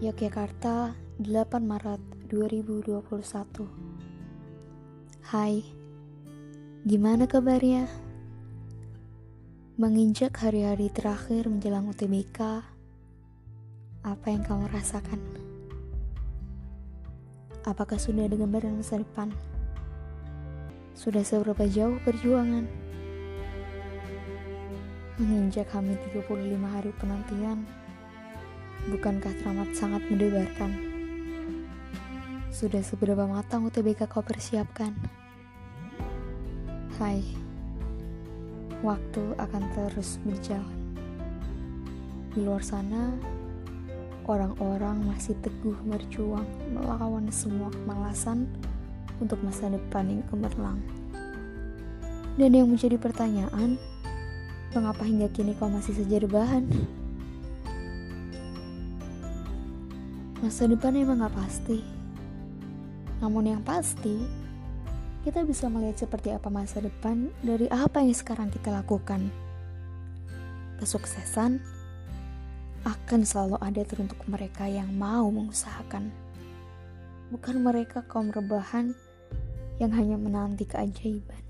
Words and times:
Yogyakarta, 0.00 0.96
8 1.20 1.60
Maret 1.60 2.00
2021 2.32 3.04
Hai, 5.28 5.60
gimana 6.88 7.28
kabarnya? 7.28 7.84
Menginjak 9.76 10.40
hari-hari 10.40 10.88
terakhir 10.88 11.52
menjelang 11.52 11.84
UTBK, 11.92 12.64
apa 14.00 14.26
yang 14.32 14.40
kamu 14.40 14.72
rasakan? 14.72 15.20
Apakah 17.68 18.00
sudah 18.00 18.24
ada 18.24 18.40
gambaran 18.40 18.80
masa 18.80 19.04
depan? 19.04 19.28
Sudah 20.96 21.20
seberapa 21.20 21.68
jauh 21.68 22.00
perjuangan? 22.08 22.64
Menginjak 25.20 25.68
hamil 25.76 26.00
35 26.16 26.56
hari 26.72 26.88
penantian, 26.96 27.68
Bukankah 28.88 29.36
teramat 29.44 29.76
sangat 29.76 30.00
mendebarkan? 30.08 30.72
Sudah 32.48 32.80
seberapa 32.80 33.28
matang 33.28 33.68
UTBK 33.68 34.08
kau 34.08 34.24
persiapkan? 34.24 34.96
Hai, 36.96 37.20
waktu 38.80 39.36
akan 39.36 39.62
terus 39.76 40.16
berjalan. 40.24 40.80
Di 42.32 42.40
luar 42.40 42.64
sana, 42.64 43.12
orang-orang 44.24 45.04
masih 45.12 45.36
teguh 45.44 45.76
berjuang 45.84 46.48
melawan 46.72 47.28
semua 47.28 47.68
kemalasan 47.68 48.48
untuk 49.20 49.44
masa 49.44 49.68
depan 49.68 50.08
yang 50.08 50.24
gemerlang. 50.32 50.80
Dan 52.40 52.56
yang 52.56 52.72
menjadi 52.72 52.96
pertanyaan, 52.96 53.76
mengapa 54.72 55.04
hingga 55.04 55.28
kini 55.28 55.52
kau 55.52 55.68
masih 55.68 55.92
saja 55.92 56.16
rebahan? 56.16 56.64
Masa 60.40 60.64
depan 60.64 60.96
emang 60.96 61.20
gak 61.20 61.36
pasti. 61.36 61.84
Namun 63.20 63.44
yang 63.44 63.60
pasti, 63.60 64.16
kita 65.20 65.44
bisa 65.44 65.68
melihat 65.68 66.00
seperti 66.00 66.32
apa 66.32 66.48
masa 66.48 66.80
depan 66.80 67.28
dari 67.44 67.68
apa 67.68 68.00
yang 68.00 68.16
sekarang 68.16 68.48
kita 68.48 68.72
lakukan. 68.72 69.28
Kesuksesan 70.80 71.60
akan 72.88 73.20
selalu 73.20 73.60
ada 73.60 73.84
teruntuk 73.84 74.16
mereka 74.24 74.64
yang 74.64 74.88
mau 74.96 75.28
mengusahakan. 75.28 76.08
Bukan 77.28 77.60
mereka 77.60 78.00
kaum 78.08 78.32
rebahan 78.32 78.96
yang 79.76 79.92
hanya 79.92 80.16
menanti 80.16 80.64
keajaiban. 80.64 81.44